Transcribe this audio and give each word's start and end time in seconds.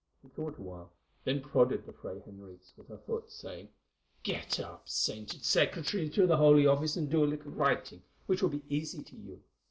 She 0.19 0.29
thought 0.29 0.57
a 0.57 0.61
while, 0.63 0.91
then 1.25 1.41
prodded 1.41 1.85
the 1.85 1.93
Fray 1.93 2.21
Henriques 2.25 2.73
with 2.75 2.87
her 2.87 2.97
foot, 2.97 3.29
saying: 3.29 3.69
"Get 4.23 4.59
up, 4.59 4.89
sainted 4.89 5.45
secretary 5.45 6.09
to 6.09 6.25
the 6.25 6.37
Holy 6.37 6.65
Office, 6.65 6.95
and 6.97 7.07
do 7.07 7.23
a 7.23 7.29
little 7.29 7.51
writing, 7.51 8.01
which 8.25 8.41
will 8.41 8.49
be 8.49 8.63
easy 8.67 9.03
to 9.03 9.15
you. 9.15 9.43